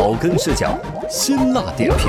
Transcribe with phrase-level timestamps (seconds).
[0.00, 0.80] 草根视角，
[1.10, 2.08] 辛辣点评，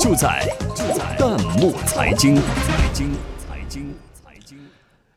[0.00, 2.36] 就在就在弹幕财经。
[2.36, 4.58] 财经财经财经。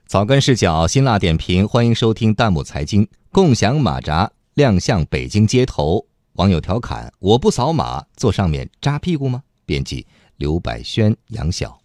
[0.05, 3.07] 草根视角，辛辣点评，欢迎收听弹幕财经。
[3.31, 10.05] 共享马扎亮相北京街头，网友调侃：“我不扫码，坐上面扎屁股吗？”编辑
[10.35, 11.79] 刘百轩、杨晓。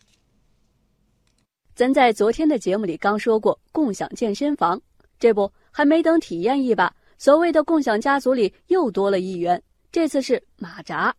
[1.77, 4.83] 咱在昨天的节目里刚说过共享健身房，
[5.21, 6.93] 这不还没等体验一把。
[7.17, 11.15] 所谓的共享家族里又多了一员，这次是马扎。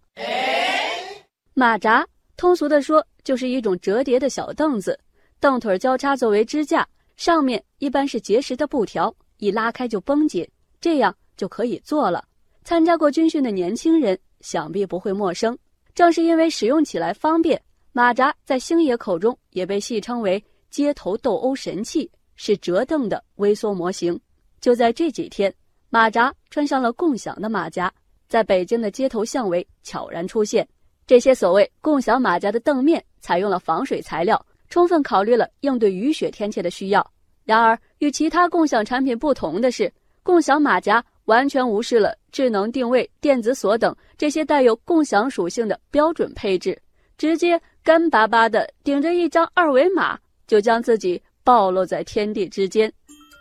[1.54, 2.08] 马扎
[2.38, 4.98] 通俗的说就是一种折叠的小凳子，
[5.40, 10.48] 凳腿交叉作为支架，上面一般是结实的布条，一拉开就绷紧，
[10.80, 12.24] 这样就可以坐了。
[12.64, 15.58] 参加过军训的年轻人想必不会陌生。
[15.94, 17.62] 正是因为使用起来方便，
[17.92, 24.18] 马扎在星爷口中也被戏称为街头斗殴神器，是折凳的微缩模型。
[24.62, 25.54] 就在这几天。
[25.94, 27.94] 马扎穿上了共享的马甲，
[28.32, 30.66] 在北京的街头巷尾悄然出现。
[31.06, 37.06] 这些所谓共享马甲的凳面采用了防水材料，充分考虑了应对雨雪天气的需要。
[37.44, 39.92] 然而，与其他共享产品不同的是，
[40.24, 46.82] 共享马甲完全无视了智能定位、电子锁等这些带有共享属性的标准配置，
[47.18, 52.90] 直接干巴巴的顶着一张二维码，就将自己暴露在天地之间。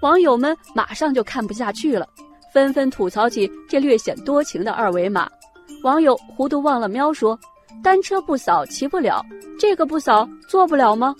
[0.02, 2.08] 网友们马上就看不下去了。
[2.52, 5.30] 纷纷吐槽起这略显多情的二维码，
[5.82, 7.38] 网友糊涂忘了喵说
[7.82, 9.24] ：“单车不扫骑不了，
[9.58, 11.14] 这个不扫坐不了吗？”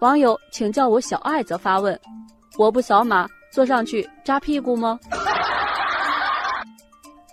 [0.00, 1.98] 网友请叫我小爱则发问
[2.58, 4.98] ：“我不扫码坐上去扎屁股吗？”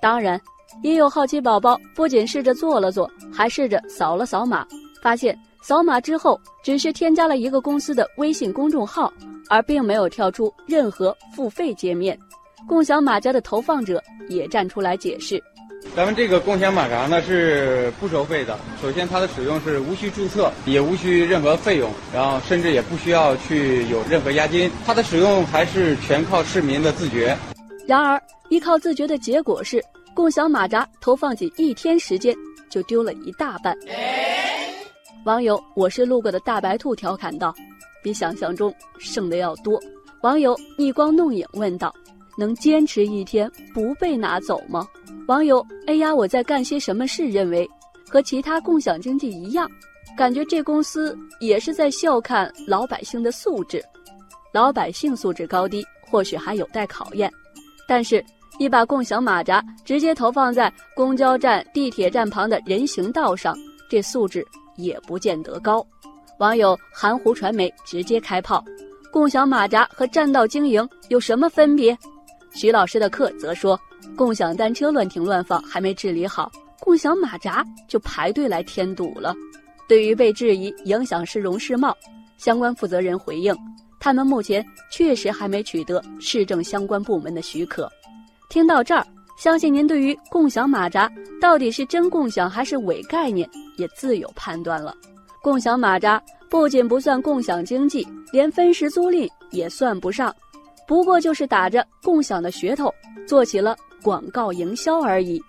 [0.01, 0.39] 当然，
[0.81, 4.65] 也有好奇宝宝不仅试着坐了坐，还试着扫了扫码，
[5.01, 9.11] 发现扫码之后只是添加了一个公司的微信公众号，
[9.49, 12.17] 而并没有跳出任何付费界面。
[12.67, 15.41] 共享马扎的投放者也站出来解释
[15.95, 18.57] ：“咱们这个共享马扎呢是不收费的。
[18.81, 24.71] 首先，它的使用是无需注册，也无需任何费用，然后甚至也不需要去有任何押金。
[24.85, 27.37] 它的使用还是全靠市民的自觉。
[27.85, 32.33] 然而，依靠自觉的结果是，共享马扎投放仅一天时间
[32.69, 33.77] 就丢了一大半。”
[35.25, 37.53] 网友我是路过的大白兔调侃道
[38.03, 39.81] ：“比想象中剩的要多。”
[40.21, 41.93] 网友逆光弄影问道。
[42.37, 44.87] 能坚持一天不被拿走吗？
[45.27, 47.27] 网友哎呀，我在干些什么事？
[47.27, 47.69] 认为
[48.09, 49.69] 和其他共享经济一样，
[50.17, 53.83] 感觉这公司也是在笑看老百姓的素质。
[54.51, 57.31] 老百姓素质高低或许还有待考验，
[57.87, 58.23] 但是，
[58.59, 63.57] 一把共享马扎直接投放在公交站、地铁站旁的人行道上，
[63.89, 64.45] 这素质
[64.75, 65.83] 也不见得高。
[66.37, 68.63] 网友含糊传媒直接开炮：
[69.11, 71.97] 共享马扎和占道经营有什么分别？
[72.53, 73.79] 徐老师的课则说，
[74.15, 79.35] 共享单车乱停乱放还没治理好，共享马扎就排队来添堵了。
[79.87, 81.95] 对于被质疑影响市容市貌，
[82.37, 83.55] 相关负责人回应，
[83.99, 87.91] 他们目前确实还没取得市政相关部门的许可。
[88.49, 89.05] 听到这儿，
[89.37, 94.95] 相信您对于共享马扎到底是真共享还是伪概念也自有判断了。
[95.41, 100.33] 共享马扎不仅不算共享经济，连分时租赁也算不上。
[100.87, 102.93] 不过就是打着共享的噱头，
[103.27, 105.41] 做起了广告营销而已。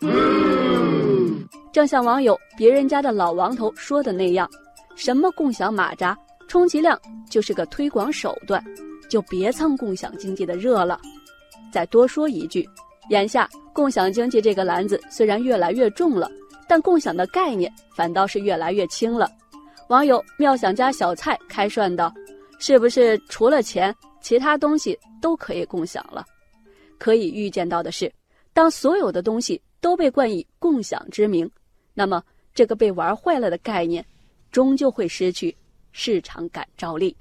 [1.73, 4.49] 正像网友别人家的老王头说的那样，
[4.95, 8.63] 什么共享马扎，充其量就是个推广手段，
[9.11, 11.01] 就别蹭共享经济的热了。
[11.73, 12.69] 再多说一句，
[13.11, 16.31] 眼下共享经济这个篮子虽然越来越重了，
[16.69, 19.29] 但共享的概念反倒是越来越轻了。
[19.89, 22.15] 网友妙想家小菜开涮道
[22.61, 23.93] ：“是不是除了钱？”
[24.25, 26.25] 其他东西都可以共享了，
[26.97, 28.11] 可以预见到的是，
[28.55, 31.49] 当所有的东西都被冠以共享之名，
[31.93, 32.25] 那么
[32.55, 34.03] 这个被玩坏了的概念，
[34.51, 35.55] 终究会失去
[35.93, 37.15] 市场感召力。